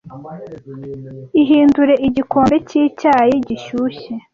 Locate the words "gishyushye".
3.47-4.13